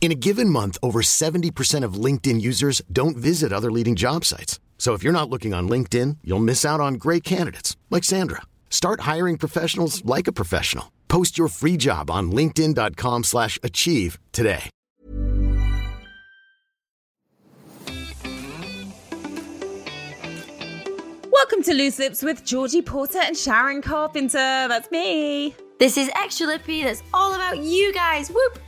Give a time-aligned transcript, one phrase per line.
[0.00, 4.58] In a given month, over 70% of LinkedIn users don't visit other leading job sites.
[4.78, 8.40] So if you're not looking on LinkedIn, you'll miss out on great candidates like Sandra.
[8.70, 10.90] Start hiring professionals like a professional.
[11.08, 14.70] Post your free job on linkedin.com/achieve slash achieve today.
[21.30, 24.66] Welcome to Loose Lips with Georgie Porter and Sharon Carpenter.
[24.68, 25.54] That's me.
[25.78, 26.84] This is Extra Lippy.
[26.84, 28.30] That's all about you guys.
[28.30, 28.58] Whoop.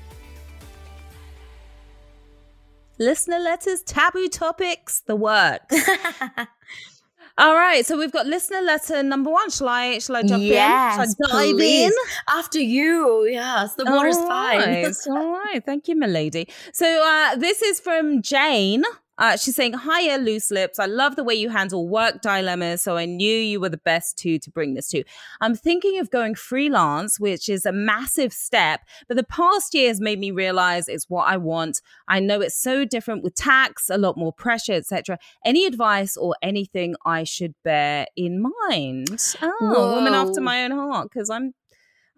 [3.03, 5.75] Listener letters, taboo topics, the works.
[7.39, 9.51] All right, so we've got listener letter number one.
[9.51, 9.99] Shall I?
[9.99, 11.15] Shall I jump yes, in?
[11.27, 11.87] Shall I dive please.
[11.87, 11.93] in?
[12.29, 13.25] After you.
[13.25, 14.93] Yes, the water's fine.
[15.09, 15.65] all right.
[15.65, 16.47] Thank you, milady.
[16.73, 18.85] So uh, this is from Jane.
[19.19, 20.79] Uh, she's saying, Hiya, loose lips.
[20.79, 22.83] I love the way you handle work dilemmas.
[22.83, 25.05] So I knew you were the best two to bring this to.
[25.41, 30.01] I'm thinking of going freelance, which is a massive step, but the past year has
[30.01, 31.81] made me realize it's what I want.
[32.09, 35.19] I know it's so different with tax, a lot more pressure, etc.
[35.45, 39.09] Any advice or anything I should bear in mind?
[39.43, 41.53] Oh, woman after my own heart, because I'm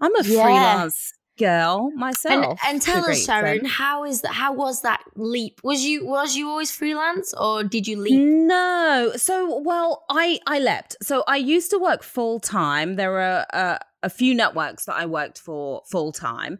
[0.01, 0.42] I'm a Yeah.
[0.42, 2.58] freelance girl myself.
[2.66, 3.72] and to a tell us, Sharon, extent.
[3.72, 4.32] how is that?
[4.32, 5.61] How was that leap?
[5.64, 8.20] Was you was you always freelance or did you leap?
[8.20, 9.12] No.
[9.17, 10.96] So, well, I I leapt.
[11.02, 12.96] So I used to work full time.
[12.96, 16.58] There are uh, a few networks that I worked for full time.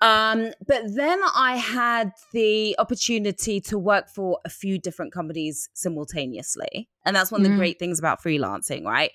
[0.00, 6.88] Um, but then I had the opportunity to work for a few different companies simultaneously.
[7.04, 7.58] And that's one of the Mm.
[7.58, 9.10] great things about freelancing, right?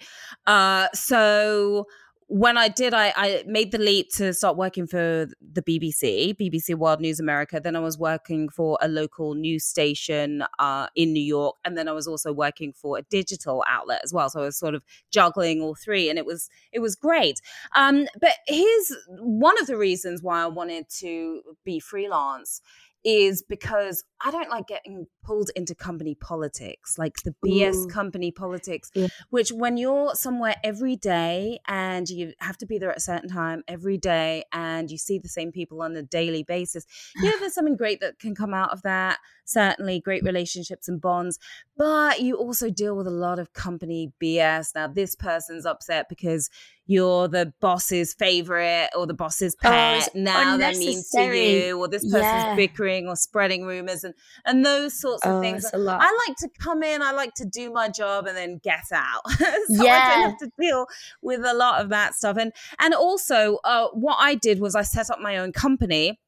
[0.45, 1.85] Uh, so
[2.33, 6.73] when I did, I, I made the leap to start working for the BBC, BBC
[6.73, 7.61] World News America.
[7.63, 11.87] Then I was working for a local news station uh, in New York, and then
[11.87, 14.31] I was also working for a digital outlet as well.
[14.31, 17.39] So I was sort of juggling all three, and it was it was great.
[17.75, 22.63] Um, but here's one of the reasons why I wanted to be freelance
[23.03, 27.87] is because I don't like getting pulled into company politics, like the BS Ooh.
[27.87, 27.89] Mm.
[27.91, 29.07] company politics, Yeah.
[29.29, 33.29] which when you're somewhere every day and you have to be there at a certain
[33.29, 36.85] time every day and you see the same people on a daily basis,
[37.21, 39.19] yeah, there's something great that can come out of that.
[39.45, 41.37] Certainly great relationships and bonds,
[41.75, 44.73] but you also deal with a lot of company BS.
[44.73, 46.49] Now, this person's upset because
[46.85, 50.07] you're the boss's favorite or the boss's Oh, pet.
[50.07, 52.55] it's now they're mean to you, or this person's Yeah.
[52.55, 54.13] bickering or spreading rumors and
[54.45, 55.65] and those sorts of Oh, things.
[55.73, 59.21] I like to come in, I like to do my job and then get out.
[59.29, 60.87] so I don't have to deal
[61.21, 62.37] with a lot of that stuff.
[62.37, 66.19] And and also uh, what I did was I set up my own company.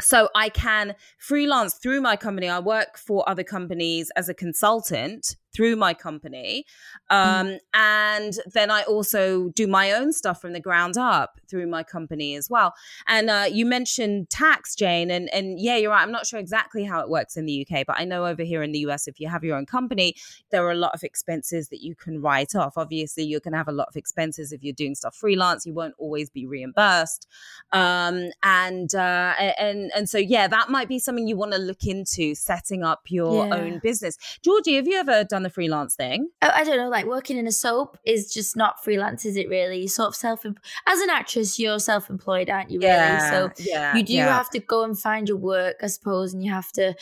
[0.00, 2.48] So I can freelance through my company.
[2.48, 6.64] I work for other companies as a consultant through my company.
[7.10, 11.82] Um, And then I also do my own stuff from the ground up through my
[11.82, 12.74] company as well.
[13.06, 16.02] And uh, you mentioned tax, Jane, and and yeah, you're right.
[16.02, 18.62] I'm not sure exactly how it works in the UK, but I know over here
[18.62, 20.14] in the US, if you have your own company,
[20.50, 22.74] there are a lot of expenses that you can write off.
[22.76, 25.66] Obviously, you're going to have a lot of expenses if you're doing stuff freelance.
[25.66, 27.26] You won't always be reimbursed,
[27.72, 31.84] um, and uh, and and so yeah, that might be something you want to look
[31.84, 33.56] into setting up your Yeah.
[33.58, 34.16] own business.
[34.42, 36.28] Georgie, have you ever done the freelance thing?
[36.42, 39.48] Oh, I don't know, like working in a soap is just not freelance, is it
[39.48, 39.78] really?
[39.78, 43.20] You're sort of self as an actress, you're self employed, aren't you, really?
[43.20, 44.26] So yeah, you do yeah.
[44.36, 46.94] have to go and find your work, I suppose, and you have to.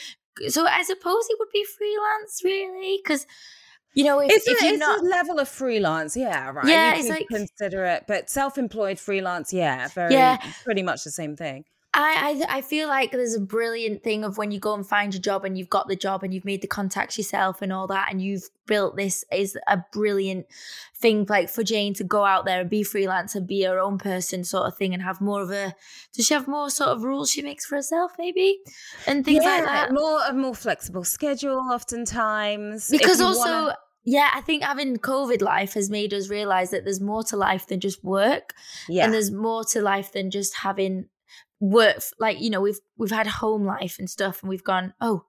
[0.48, 3.26] So I suppose it would be freelance, really, because
[3.94, 6.66] you know if, it's, if a, it's not a level of freelance, yeah, right.
[6.66, 10.38] Yeah, you it's like- consider it, but self-employed freelance, yeah, very, Yeah.
[10.64, 11.64] pretty much the same thing.
[11.94, 15.12] I, I I feel like there's a brilliant thing of when you go and find
[15.12, 17.86] your job and you've got the job and you've made the contacts yourself and all
[17.88, 20.46] that and you've built this is a brilliant
[20.96, 23.98] thing like for Jane to go out there and be freelance and be her own
[23.98, 25.74] person sort of thing and have more of a
[26.14, 28.58] does she have more sort of rules she makes for herself maybe
[29.06, 32.88] and things like that more a more flexible schedule, oftentimes.
[32.90, 37.00] Because also wanna- yeah, I think having COVID life has made us realize that there's
[37.00, 38.52] more to life than just work,
[38.88, 39.04] Yeah.
[39.04, 41.08] and there's more to life than just having
[41.62, 42.02] work.
[42.18, 45.24] Like you know, we've we've had home life and stuff, and we've gone, oh,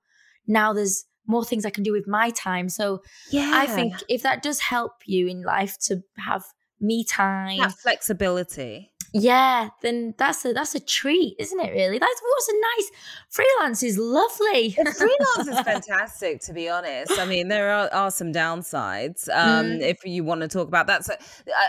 [0.48, 2.68] now there's more things I can do with my time.
[2.68, 3.02] So
[3.32, 3.52] yeah.
[3.56, 6.44] I think if that does help you in life to have
[6.82, 8.92] me time, that flexibility.
[9.14, 11.72] yeah, then that's a that's a treat, isn't it?
[11.72, 12.92] Really, that's what's a nice
[13.30, 14.72] freelance is lovely.
[14.72, 19.82] freelance is fantastic to be honest i mean there are, are some downsides um Mm.
[19.82, 21.68] if you want to talk about that so uh,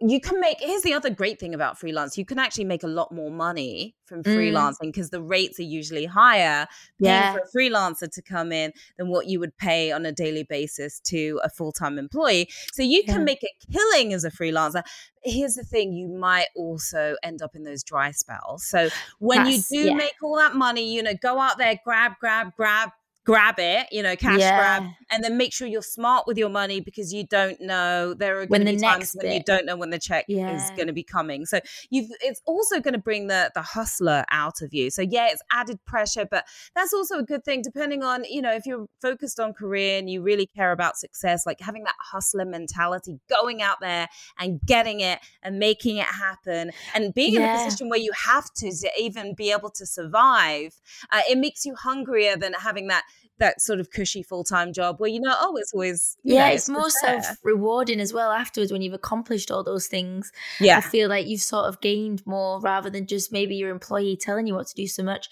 [0.00, 2.86] you can make here's the other great thing about freelance you can actually make a
[2.86, 4.36] lot more money from Mm.
[4.36, 6.66] freelancing because the rates are usually higher
[7.00, 7.32] paying Yeah.
[7.32, 10.98] for a freelancer to come in than what you would pay on a daily basis
[11.04, 13.24] to a full-time employee so you can Yeah.
[13.24, 14.82] make a killing as a freelancer
[15.22, 18.88] here's the thing you might also end up in those dry spells so
[19.18, 19.94] when That's- you do yeah.
[19.94, 22.90] make all that money you know go out there grab grab grab
[23.30, 26.80] grab it you know cash grab and then make sure you're smart with your money
[26.80, 29.90] because you don't know there are going to be times when you don't know when
[29.90, 31.44] the check is going to be coming.
[31.46, 31.60] So
[31.90, 34.90] you've it's also going to bring the the hustler out of you.
[34.90, 38.52] So yeah it's added pressure but that's also a good thing depending on you know
[38.52, 42.44] if you're focused on career and you really care about success like having that hustler
[42.44, 47.64] mentality going out there and getting it and making it happen and being in a
[47.64, 50.74] position where you have to, to even be able to survive
[51.10, 53.04] uh, it makes you hungrier than having that
[53.38, 56.54] that sort of cushy full-time job where you know oh it's always you yeah, know,
[56.54, 57.22] it's more just there.
[57.22, 60.30] self rewarding as well afterwards when you've accomplished all those things.
[60.60, 64.16] Yeah, I feel like you've sort of gained more rather than just maybe your employee
[64.16, 65.28] telling you what to do so much.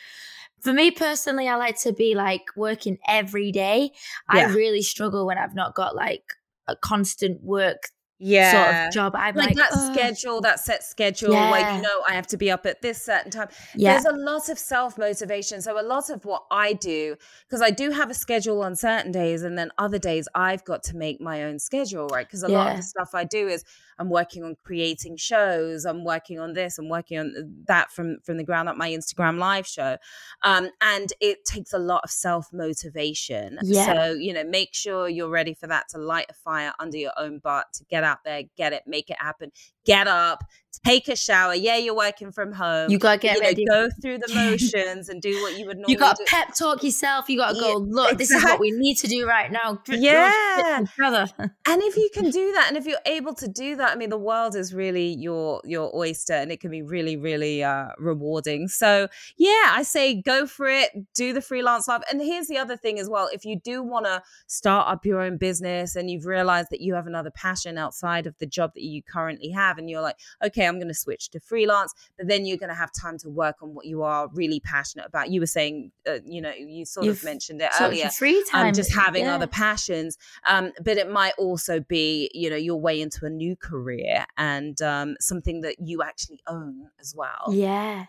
[0.60, 3.92] For me personally, I like to be like working every day.
[4.28, 6.24] I really struggle when I've not got like
[6.66, 9.14] a constant work yeah sort of job.
[9.16, 11.76] I'm like, like, that schedule, that set schedule where Yeah.
[11.76, 13.48] you know I have to be up at this certain time.
[13.74, 13.92] Yeah.
[13.92, 15.62] There's a lot of self motivation.
[15.62, 17.16] So, a lot of what I do,
[17.46, 20.82] because I do have a schedule on certain days, and then other days I've got
[20.84, 22.26] to make my own schedule, right?
[22.26, 23.64] Because a lot of the stuff I do is
[24.00, 27.34] I'm working on creating shows, I'm working on this, I'm working on
[27.66, 29.96] that from from the ground up, my Instagram live show.
[30.42, 33.58] Um, and it takes a lot of self motivation.
[33.62, 33.86] Yeah.
[33.86, 37.12] So, you know, make sure you're ready for that to light a fire under your
[37.18, 39.52] own butt, to get out there, get it, make it happen,
[39.84, 40.42] get up,
[40.84, 41.54] take a shower.
[41.54, 42.90] Yeah, you're working from home.
[42.90, 43.64] You gotta get you know, ready.
[43.66, 46.30] go through the motions and do what you would normally You got to do.
[46.30, 47.28] pep talk yourself.
[47.28, 49.80] You got to Yeah, go, look, this is what we need to do right now.
[49.88, 50.80] Yeah.
[50.96, 51.26] Brother.
[51.38, 54.10] and if you can do that and if you're able to do that i mean
[54.10, 58.68] the world is really your your oyster and it can be really really uh rewarding
[58.68, 62.76] so yeah i say go for it do the freelance life and here's the other
[62.76, 66.26] thing as well if you do want to start up your own business and you've
[66.26, 69.88] realized that you have another passion outside of the job that you currently have and
[69.90, 72.90] you're like okay i'm going to switch to freelance but then you're going to have
[72.92, 76.40] time to work on what you are really passionate about you were saying uh, you
[76.40, 78.68] know you sort You've of mentioned it earlier your free time.
[78.68, 79.34] um, just having yeah.
[79.34, 80.18] other passions.
[80.46, 84.80] Um, but it might also be, you know, your way into a new career and
[84.82, 87.50] um, something that you actually own as well.
[87.50, 88.06] Yeah.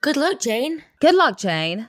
[0.00, 0.82] Good luck, Jane.
[1.00, 1.88] Good luck, Jane.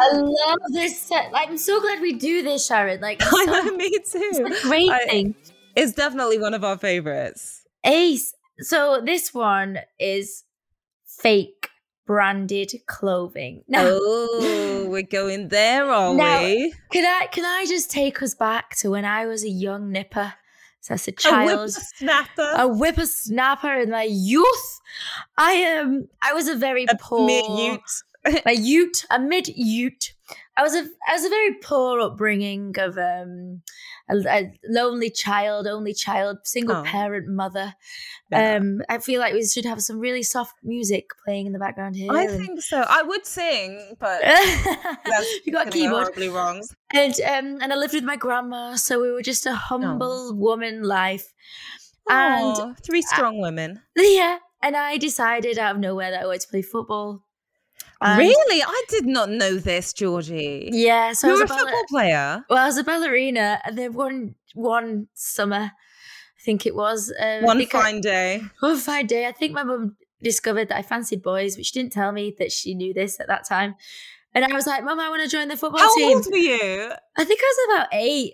[0.00, 1.30] I love this set.
[1.34, 3.00] I'm so glad we do this, Sharon.
[3.00, 4.46] Like, it's I so- know, me it's too.
[4.46, 5.34] a great I- thing.
[5.76, 7.62] It's definitely one of our favorites.
[7.84, 8.34] Ace.
[8.60, 10.44] So this one is
[11.06, 11.68] fake
[12.06, 13.62] branded clothing.
[13.68, 16.74] Now, Oh, we're going there, are Now- we?
[16.90, 20.34] can I can I just take us back to when I was a young nipper?
[20.82, 22.52] So as a child, A whippersnapper.
[22.56, 24.80] a whippersnapper in my youth.
[25.38, 27.80] I um I was a very A poor mid-ute.
[28.46, 30.12] a ute, a mid ute.
[30.56, 33.62] I was a I was a very poor upbringing of um
[34.10, 36.82] a, a lonely child, only child, single Oh.
[36.82, 37.74] parent mother.
[38.30, 38.56] Yeah.
[38.56, 41.96] Um, I feel like we should have some really soft music playing in the background
[41.96, 42.12] here.
[42.12, 42.84] I and- think so.
[42.88, 44.20] I would sing, but
[45.44, 46.62] you got a keyboard, horribly wrong.
[46.92, 50.82] and um, and I lived with my grandma, so we were just a humble woman
[50.82, 51.32] life.
[52.08, 53.80] And three strong women.
[53.96, 57.24] yeah, and I decided out of nowhere that I wanted to play football.
[58.02, 58.62] And- really?
[58.62, 60.70] I did not know this, Georgie.
[60.72, 62.44] Yeah, so You're a was a football player.
[62.48, 67.44] Well, I was a ballerina, and then one one summer, I think it was um,
[67.44, 68.42] One I- fine day.
[68.60, 69.26] one fine day.
[69.26, 72.52] I think my mum discovered that I fancied boys, but she didn't tell me that
[72.52, 73.74] she knew this at that time.
[74.32, 76.36] And I was like, "Mum, I want to join the football How team." old were
[76.36, 76.92] you?
[77.18, 78.32] I think I was about eight.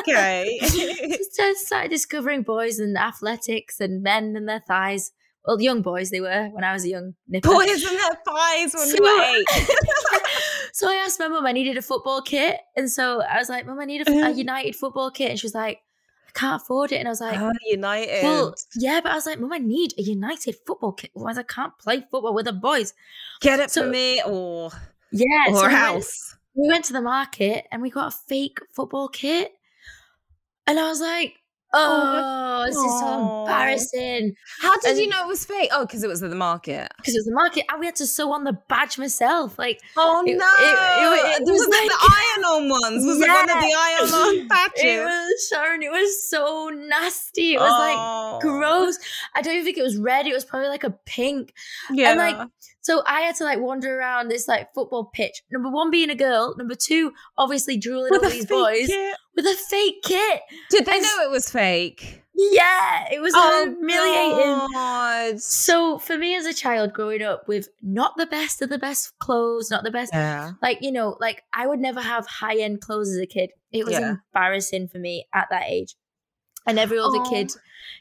[0.00, 0.58] Okay.
[0.62, 5.12] Just uh, started discovering boys and athletics and men and their thighs.
[5.46, 7.48] Well, young boys they were when I was a young nipper.
[7.48, 9.46] Boys and their thighs when So- were eight.
[10.72, 12.58] so I asked my mum, I needed a football kit.
[12.76, 14.28] And so I was like, Mum, I need a, a uh-huh.
[14.30, 15.30] United football kit.
[15.30, 15.78] And she was like,
[16.28, 16.96] I can't afford it.
[16.96, 18.24] And I was like, Oh, United.
[18.24, 21.10] Well, yeah, but I was like, Mum, I need a United football kit.
[21.14, 22.92] Otherwise, I can't play football with the boys.
[23.40, 24.70] Get it so- for me or
[25.12, 25.46] Yeah.
[25.48, 26.06] so or I went-
[26.58, 29.52] we went to the market and we got a fake football kit.
[30.66, 31.34] And I was like,
[31.72, 34.34] Oh, oh, this is so embarrassing.
[34.62, 35.68] How did And- you know it was fake?
[35.72, 36.90] Oh, because it was at the market.
[36.96, 39.58] Because it was the market, and we had to sew on the badge myself.
[39.58, 40.46] Like, Oh It- no!
[40.46, 43.04] it- it- it was, was like- the iron-on ones?
[43.04, 44.84] Was it one of the iron-on patches?
[44.84, 45.82] it was Sharon.
[45.82, 47.54] It was so nasty.
[47.54, 48.38] It was like Oh.
[48.40, 48.98] gross.
[49.34, 50.26] I don't even think it was red.
[50.26, 51.52] It was probably like a pink.
[51.90, 52.10] Yeah.
[52.10, 52.48] And like,
[52.86, 55.42] so I had to like wander around this like football pitch.
[55.50, 56.54] Number one, being a girl.
[56.56, 59.16] Number two, obviously drooling With over a these boys kit.
[59.34, 60.40] with a fake kit.
[60.70, 62.22] Did they and- know it was fake?
[62.38, 64.72] Yeah, it was oh, humiliating.
[64.72, 65.40] God.
[65.40, 69.18] So for me as a child growing up with not the best of the best
[69.18, 70.52] clothes, not the best Yeah.
[70.62, 73.50] like you know, like I would never have high end clothes as a kid.
[73.72, 74.16] It was Yeah.
[74.34, 75.96] embarrassing for me at that age.
[76.66, 77.30] And every other Oh.
[77.30, 77.52] kid,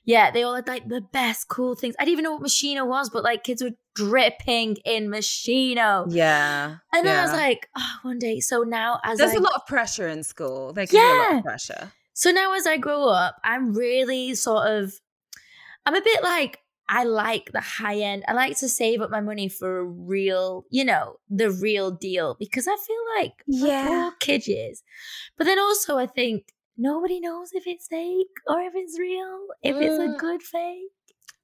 [0.05, 1.95] yeah, they all had like the best cool things.
[1.99, 6.05] I didn't even know what Moschino was, but like kids were dripping in Moschino.
[6.09, 6.77] Yeah.
[6.93, 8.39] And then I was like, oh, one day.
[8.39, 10.73] So now as There's a lot of pressure in school.
[10.73, 11.37] There can be a lot Yeah.
[11.39, 11.91] of pressure.
[12.13, 14.93] so now as I grow up, I'm really sort of
[15.85, 18.23] I'm a bit like I like the high end.
[18.27, 22.35] I like to save up my money for a real, you know, the real deal
[22.39, 23.87] because I feel like Yeah.
[23.87, 24.81] poor kidges.
[25.37, 29.79] But then also I think nobody knows if it's fake or if it's real, if
[29.81, 30.17] it's a Mm.
[30.17, 30.91] good fake.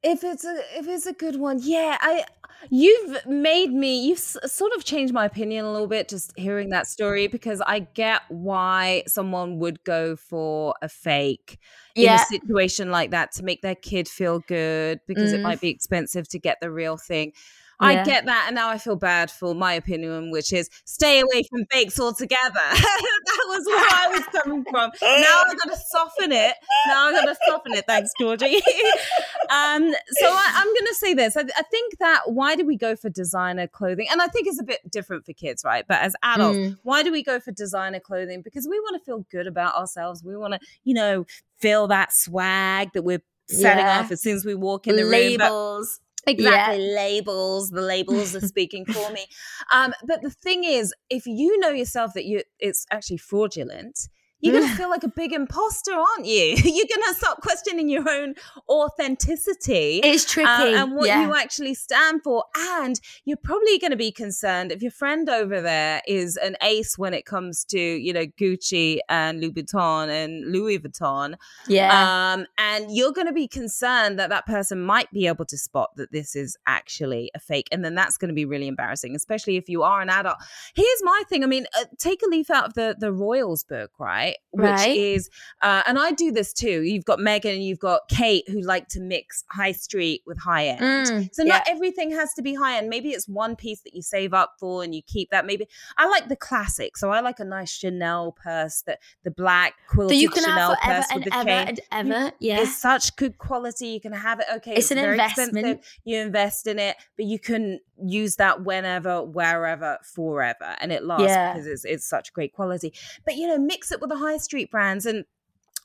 [0.03, 1.97] If it's a if it's a good one, yeah.
[2.01, 2.25] I
[2.71, 6.69] you've made me you've s- sort of changed my opinion a little bit just hearing
[6.69, 11.59] that story because I get why someone would go for a fake
[11.99, 15.43] in a situation like that to make their kid feel good because it Mm.
[15.43, 17.33] might be expensive to get the real thing.
[17.81, 21.43] I get that, and now I feel bad for my opinion, which is stay away
[21.49, 22.39] from bakes altogether.
[22.53, 24.91] that was where I was coming from.
[25.01, 26.55] Now I'm gonna soften it.
[26.87, 27.85] Now I'm gonna soften it.
[27.87, 28.55] Thanks, Georgie.
[29.49, 31.35] um, so I, I'm gonna say this.
[31.35, 34.07] I, I think that why do we go for designer clothing?
[34.11, 35.85] And I think it's a bit different for kids, right?
[35.87, 36.77] But as adults, Mm.
[36.83, 38.41] why do we go for designer clothing?
[38.41, 40.23] Because we want to feel good about ourselves.
[40.23, 41.25] We want to, you know,
[41.59, 43.99] feel that swag that we're setting Yeah.
[44.01, 45.37] off as soon as we walk in the room.
[45.37, 45.85] But-
[46.27, 46.77] Exactly.
[46.79, 47.69] Labels.
[47.71, 49.27] The labels are speaking for me.
[49.73, 54.07] Um, but the thing is, if you know yourself that you it's actually fraudulent,
[54.41, 56.55] you're gonna feel like a big imposter, aren't you?
[56.71, 58.35] You're gonna start questioning your own
[58.69, 60.01] authenticity.
[60.03, 60.49] It's tricky.
[60.49, 61.25] um, and what yeah.
[61.25, 62.43] you actually stand for.
[62.57, 66.97] And you're probably going to be concerned if your friend over there is an ace
[66.97, 71.35] when it comes to, you know, Gucci and Louboutin and Louis Vuitton.
[71.67, 72.33] yeah.
[72.33, 75.91] Um, and you're going to be concerned that that person might be able to spot
[75.95, 77.67] that this is actually a fake.
[77.71, 80.37] And then that's going to be really embarrassing, especially if you are an adult.
[80.75, 81.43] Here's my thing.
[81.43, 84.30] I mean, uh, take a leaf out of the, the Royals book, right?
[84.53, 84.97] Which Right.
[84.97, 85.29] is,
[85.61, 86.81] uh, and I do this too.
[86.83, 90.67] You've got Meghan and you've got Kate who like to mix high street with high
[90.67, 90.79] end.
[91.07, 92.89] Mm, So not everything has to be high end.
[92.89, 95.45] Maybe it's one piece that you save up for and you keep that.
[95.45, 96.97] Maybe I like the classic.
[96.97, 100.75] So I like a nice Chanel purse that the black quilted that you can Chanel
[100.75, 101.67] have forever purse and with the ever chain.
[101.67, 102.31] and ever.
[102.39, 102.61] Yeah.
[102.61, 103.87] It's such good quality.
[103.87, 104.47] You can have it.
[104.55, 105.49] Okay, It's an very investment.
[105.57, 105.85] expensive.
[106.03, 111.27] You invest in it, but you can use that whenever, wherever, forever, and it lasts
[111.27, 111.53] Yeah.
[111.53, 112.93] because it's it's such great quality.
[113.25, 115.25] But you know, mix it with the high street brands and.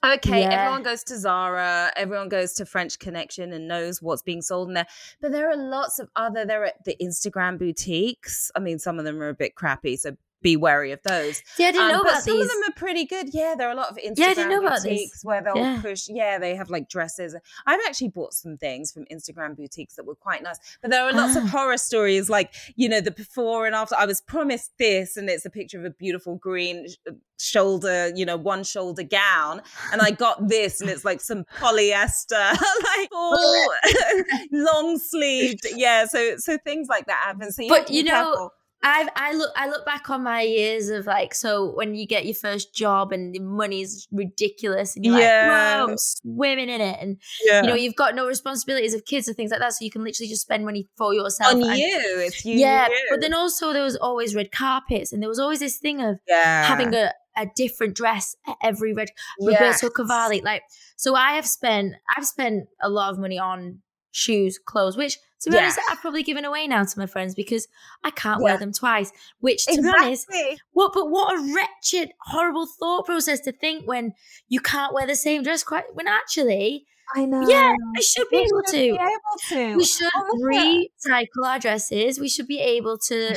[0.04, 0.50] Okay, Yeah.
[0.50, 4.74] everyone goes to Zara, everyone goes to French Connection and knows what's being sold in
[4.74, 4.86] there.
[5.20, 8.50] But there are lots of other, there are the Instagram boutiques.
[8.54, 11.42] I mean, some of them are a bit crappy, so be wary of those.
[11.58, 12.44] Yeah, I didn't Um, know but about some these.
[12.44, 13.34] of them are pretty good.
[13.34, 14.84] Yeah, there are a lot of Instagram Yeah, I didn't know about this.
[14.84, 15.80] boutiques where they'll Yeah.
[15.82, 16.08] push.
[16.08, 17.34] Yeah, they have like dresses.
[17.66, 20.58] I've actually bought some things from Instagram boutiques that were quite nice.
[20.82, 21.48] But there are lots of Ah.
[21.48, 23.96] horror stories, like you know the before and after.
[23.96, 26.96] I was promised this, and it's a picture of a beautiful green sh-
[27.38, 29.62] shoulder, you know, one shoulder gown,
[29.92, 32.30] and I got this, and it's like some polyester,
[32.96, 33.66] like all
[34.52, 35.66] long sleeved.
[35.74, 37.52] Yeah, so so things like that happen.
[37.52, 38.50] So you But you know, careful.
[38.82, 42.24] I've I look I look back on my years of like so when you get
[42.24, 45.48] your first job and the money's ridiculous and you're Yeah.
[45.48, 45.48] like,
[45.88, 47.62] wow, I'm swimming in it and yeah.
[47.62, 50.04] you know you've got no responsibilities of kids or things like that, so you can
[50.04, 51.54] literally just spend money for yourself.
[51.54, 52.54] on and- you, it's you.
[52.58, 53.06] yeah, you.
[53.10, 56.18] but then also there was always red carpets and there was always this thing of
[56.28, 59.08] yeah, having a, a different dress at every red
[59.40, 59.82] Yes.
[59.82, 60.42] Roberto Cavalli.
[60.42, 60.62] Like,
[60.96, 63.80] so I have spent, I've spent a lot of money on
[64.16, 65.64] shoes, clothes, which to be Yeah.
[65.64, 67.68] honest, I've probably given away now to my friends because
[68.02, 68.44] I can't Yeah.
[68.44, 69.12] wear them twice.
[69.40, 70.58] Which, to be honest, Exactly.
[70.72, 70.92] what?
[70.94, 74.14] But what a wretched, horrible thought process to think when
[74.48, 75.62] you can't wear the same dress.
[75.62, 77.46] Quite when actually, I know.
[77.46, 78.76] yeah, I should be We able should to.
[78.78, 79.76] be able to.
[79.76, 82.18] We should Oh, recycle our dresses.
[82.18, 83.36] We should be able to.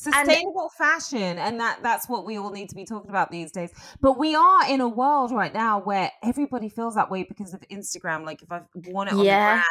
[0.00, 3.70] Sustainable fashion, and that that's what we all need to be talking about these days.
[4.00, 7.60] But we are in a world right now where everybody feels that way because of
[7.70, 8.24] Instagram.
[8.24, 9.56] Like if I've worn it on Yeah.
[9.56, 9.64] the gram,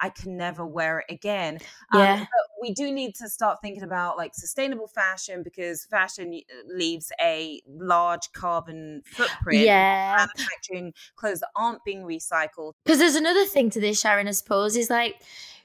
[0.00, 1.58] I can never wear it again.
[1.92, 2.18] Um, yeah.
[2.20, 2.28] but
[2.62, 7.60] we do need to start thinking about like sustainable fashion because fashion uh, leaves a
[7.68, 9.64] large carbon footprint.
[9.66, 10.26] Yeah.
[10.36, 12.72] Manufacturing clothes that aren't being recycled.
[12.84, 15.16] Because there's another thing to this, Sharon, I suppose, is like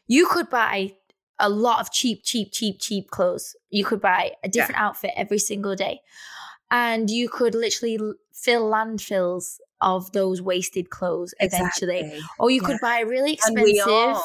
[0.07, 0.95] you could buy
[1.39, 3.55] a lot of cheap, cheap, cheap, cheap clothes.
[3.69, 4.87] You could buy a different yeah.
[4.87, 6.01] outfit every single day.
[6.71, 7.97] And you could literally
[8.33, 11.99] fill landfills of those wasted clothes eventually.
[11.99, 12.21] Exactly.
[12.37, 12.67] Or you yeah.
[12.67, 14.21] could buy really expensive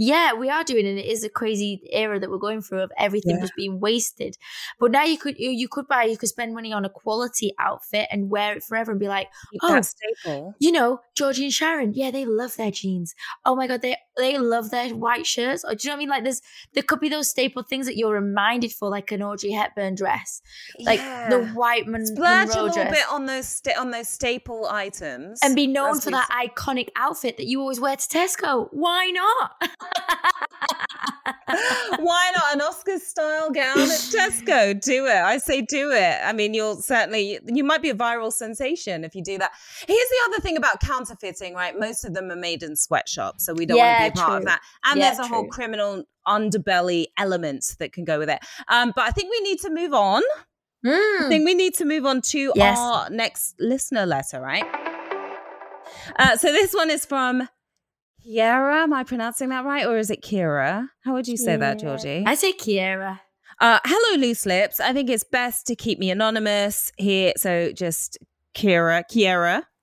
[0.00, 2.90] yeah, we are doing and It is a crazy era that we're going through of
[2.96, 3.42] everything yeah.
[3.42, 4.38] just being wasted.
[4.78, 7.52] But now you could you, you could buy you could spend money on a quality
[7.58, 9.28] outfit and wear it forever and be like,
[9.62, 10.54] oh, staple.
[10.58, 13.14] You know, Georgie and Sharon, yeah, they love their jeans.
[13.44, 15.64] Oh my god, they they love their white shirts.
[15.64, 16.08] Or do you know what I mean?
[16.08, 16.40] Like there's
[16.72, 20.40] there could be those staple things that you're reminded for, like an Audrey Hepburn dress,
[20.78, 21.28] like yeah.
[21.28, 22.90] the white Mon- Splurge Monroe a little dress.
[22.90, 27.36] bit on those sta- on those staple items and be known for that iconic outfit
[27.36, 28.68] that you always wear to Tesco.
[28.70, 29.52] Why not?
[31.98, 34.80] Why not an Oscar style gown at Tesco?
[34.80, 35.16] Do it.
[35.16, 36.18] I say do it.
[36.24, 39.50] I mean, you'll certainly, you might be a viral sensation if you do that.
[39.86, 41.78] Here's the other thing about counterfeiting, right?
[41.78, 44.24] Most of them are made in sweatshops, so we don't yeah, want to be a
[44.24, 44.38] part true.
[44.38, 44.60] of that.
[44.84, 45.36] And yeah, there's a true.
[45.36, 48.38] whole criminal underbelly element that can go with it.
[48.68, 50.22] Um, but I think we need to move on.
[50.86, 51.26] Mm.
[51.26, 52.78] I think we need to move on to yes.
[52.78, 54.64] our next listener letter, right?
[56.18, 57.48] Uh, so this one is from
[58.26, 59.86] Kiara, am I pronouncing that right?
[59.86, 60.88] Or is it Kira?
[61.04, 61.58] How would you say yeah.
[61.58, 62.24] that, Georgie?
[62.26, 63.20] I say Kiara.
[63.60, 64.80] Uh, hello, loose lips.
[64.80, 67.32] I think it's best to keep me anonymous here.
[67.36, 68.18] So just
[68.54, 69.04] Kira,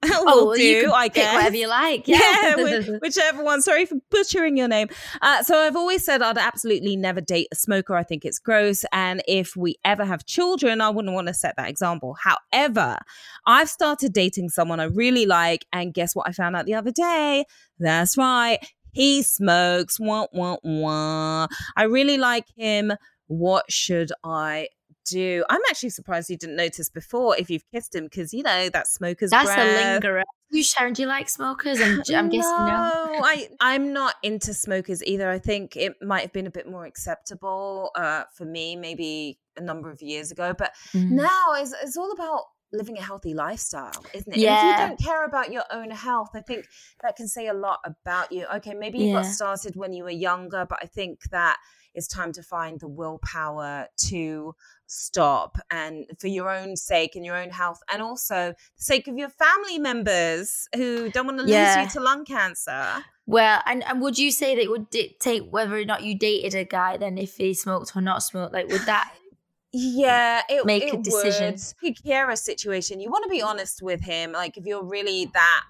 [0.04, 0.10] Kiara.
[0.28, 1.36] oh, do, you can I guess.
[1.36, 2.08] whatever you like.
[2.18, 3.62] Yeah, yeah whichever one.
[3.62, 4.88] Sorry for butchering your name.
[5.22, 7.96] Uh, so I've always said I'd absolutely never date a smoker.
[7.96, 11.56] I think it's gross, and if we ever have children, I wouldn't want to set
[11.58, 12.16] that example.
[12.22, 12.98] However,
[13.46, 16.28] I've started dating someone I really like, and guess what?
[16.28, 17.46] I found out the other day.
[17.80, 18.60] That's right,
[18.92, 20.00] he smokes.
[20.00, 21.48] Wah wah wah.
[21.76, 22.94] I really like him.
[23.28, 24.70] What should I
[25.10, 25.44] do.
[25.50, 28.88] I'm actually surprised you didn't notice before if you've kissed him because you know that
[28.88, 29.60] smoker's That's breath.
[29.60, 30.24] a lingerer.
[30.50, 31.82] You Sharon, do you like smokers?
[31.82, 33.22] I'm, I'm guessing no.
[33.24, 35.30] I I'm not into smokers either.
[35.30, 39.62] I think it might have been a bit more acceptable uh, for me maybe a
[39.62, 41.10] number of years ago, but mm.
[41.12, 42.44] now it's, it's all about
[42.74, 44.40] living a healthy lifestyle, isn't it?
[44.40, 44.58] Yeah.
[44.58, 46.66] If you don't care about your own health, I think
[47.02, 48.46] that can say a lot about you.
[48.56, 49.22] Okay, maybe you yeah.
[49.22, 51.58] got started when you were younger, but I think that
[51.98, 54.56] it's time to find the willpower to
[54.86, 59.18] stop and for your own sake and your own health and also the sake of
[59.18, 61.76] your family members who don't want to yeah.
[61.76, 65.52] lose you to lung cancer well and, and would you say that it would dictate
[65.52, 68.70] whether or not you dated a guy then if he smoked or not smoked like
[68.70, 69.12] would that
[69.74, 72.40] yeah it make it a decision would.
[72.40, 75.64] Situation you want to be honest with him like if you're really that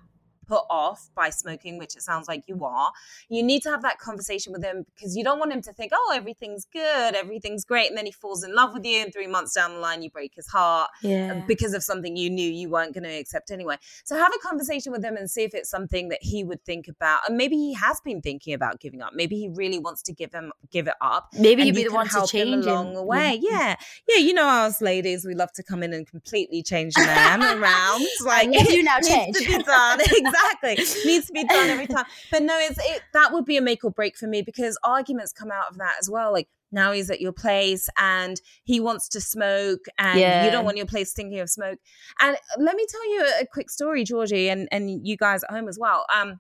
[0.47, 2.91] put off by smoking, which it sounds like you are,
[3.29, 5.91] you need to have that conversation with him because you don't want him to think,
[5.93, 7.89] oh, everything's good, everything's great.
[7.89, 9.01] And then he falls in love with you.
[9.01, 11.43] And three months down the line, you break his heart uh, yeah.
[11.47, 13.77] because of something you knew you weren't going to accept anyway.
[14.05, 16.88] So have a conversation with him and see if it's something that he would think
[16.88, 17.19] about.
[17.27, 19.13] And maybe he has been thinking about giving up.
[19.13, 21.29] Maybe he really wants to give him give it up.
[21.38, 23.39] Maybe you'd be the one to change him along the way.
[23.41, 23.51] Yeah.
[23.51, 23.75] yeah.
[24.07, 24.17] Yeah.
[24.17, 28.05] You know, us ladies, we love to come in and completely change the man around.
[28.23, 29.38] Like, if you now change.
[29.38, 29.99] to be done.
[30.01, 30.86] exactly exactly.
[31.06, 32.06] Needs to be done every time.
[32.32, 35.32] But no, it's it that would be a make or break for me because arguments
[35.32, 36.32] come out of that as well.
[36.32, 40.45] Like now he's at your place and he wants to smoke and yeah.
[40.45, 41.80] you don't want your place stinking of smoke.
[42.19, 45.52] And let me tell you a, a quick story, Georgie, and, and you guys at
[45.52, 46.06] home as well.
[46.13, 46.39] Um,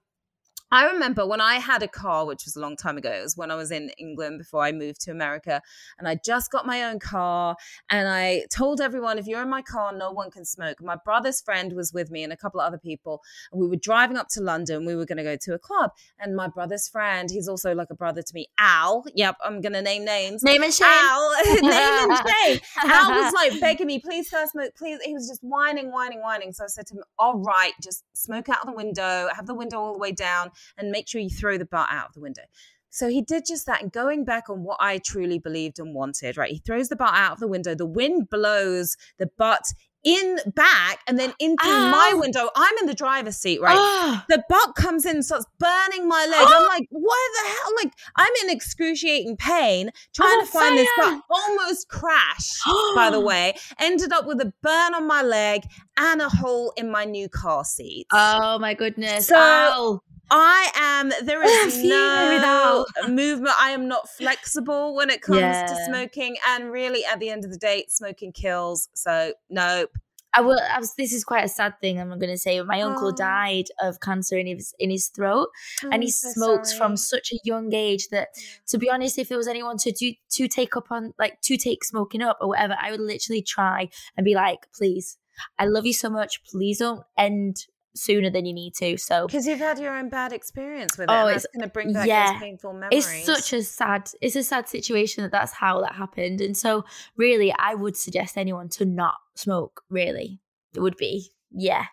[0.71, 3.37] I remember when I had a car, which was a long time ago, it was
[3.37, 5.61] when I was in England before I moved to America.
[5.97, 7.55] And I just got my own car.
[7.89, 10.81] And I told everyone, if you're in my car, no one can smoke.
[10.81, 13.21] My brother's friend was with me and a couple of other people.
[13.51, 14.85] And we were driving up to London.
[14.85, 15.91] We were going to go to a club.
[16.19, 19.05] And my brother's friend, he's also like a brother to me, Al.
[19.15, 20.43] Yep, I'm going to name names.
[20.43, 20.87] Name and shame.
[20.89, 21.31] Al.
[21.45, 22.59] name and shame.
[22.83, 24.99] Al was like begging me, please, sir, smoke, please.
[25.03, 26.51] He was just whining, whining, whining.
[26.51, 29.79] So I said to him, all right, just smoke out the window, have the window
[29.79, 32.43] all the way down and make sure you throw the butt out of the window.
[32.89, 33.81] So he did just that.
[33.81, 36.51] And going back on what I truly believed and wanted, right?
[36.51, 37.75] He throws the butt out of the window.
[37.75, 41.91] The wind blows the butt in back and then into Ow.
[41.91, 42.19] my ah.
[42.19, 42.49] window.
[42.55, 43.75] I'm in the driver's seat, right?
[43.77, 44.23] Oh.
[44.29, 46.39] The butt comes in, starts burning my leg.
[46.39, 46.55] Oh.
[46.55, 46.67] I'm ah.
[46.67, 47.71] like, what the hell?
[47.83, 50.77] Like, I'm in excruciating pain trying oh, to find fire.
[50.77, 51.21] this butt.
[51.29, 52.61] Almost crashed,
[52.95, 53.55] by the way.
[53.79, 55.63] Ended up with a burn on my leg
[55.97, 58.07] and a hole in my new car seat.
[58.13, 59.27] Oh my goodness.
[59.27, 61.11] So I am.
[61.25, 63.55] There is no movement.
[63.59, 65.67] I am not flexible when it comes yeah.
[65.67, 68.89] to smoking, and really, at the end of the day, smoking kills.
[68.93, 69.91] So nope.
[70.33, 70.59] I will.
[70.59, 71.99] I was, this is quite a sad thing.
[71.99, 72.61] I'm going to say.
[72.61, 73.15] My uncle Oh.
[73.15, 75.47] died of cancer in his in his throat,
[75.83, 78.29] Oh, and he I'm so smokes from such a young age that,
[78.67, 81.57] to be honest, if there was anyone to do to take up on like to
[81.57, 85.17] take smoking up or whatever, I would literally try and be like, please,
[85.57, 86.43] I love you so much.
[86.43, 87.65] Please don't end
[87.97, 88.97] sooner than you need to.
[88.97, 91.13] So Because you've had your own bad experience with it.
[91.13, 92.33] Oh, it's- that's going to bring back yeah.
[92.33, 93.05] those painful memories.
[93.07, 96.83] it's such a sad it's a sad situation that that's how that happened and so
[97.15, 100.39] really i would suggest anyone to not smoke really
[100.75, 101.85] it would be yeah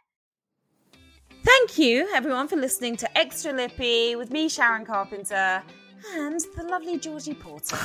[1.43, 5.62] Thank you, everyone, for listening to Extra Lippy with me, Sharon Carpenter,
[6.14, 7.77] and the lovely Georgie Porter.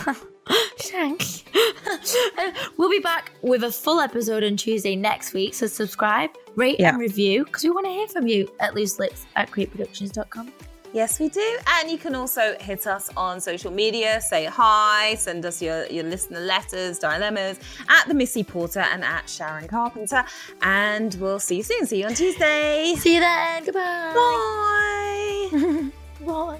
[0.80, 1.24] Shank.
[2.78, 5.54] we'll be back with a full episode on Tuesday next week.
[5.54, 6.90] So subscribe, rate, Yeah.
[6.90, 10.52] and review because we want to hear from you at looselips at createproductions.com.
[10.92, 11.58] Yes, we do.
[11.76, 16.04] And you can also hit us on social media, say hi, send us your, your
[16.04, 20.26] listener letters, dilemmas at the Missy Porter and at Sharon Carpenter.
[20.64, 21.86] And we'll see you soon.
[21.86, 22.96] See you on Tuesday.
[22.98, 23.66] See you then.
[23.66, 24.14] Goodbye.
[25.52, 25.90] Bye.
[26.26, 26.60] Bye.